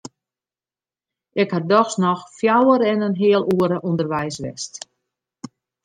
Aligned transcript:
Ik 1.41 1.49
ha 1.53 1.59
dochs 1.71 1.95
noch 2.03 2.21
fjouwer 2.37 2.81
en 2.91 3.03
in 3.07 3.17
heal 3.21 3.43
oere 3.53 3.77
ûnderweis 3.89 4.37
west. 4.43 4.73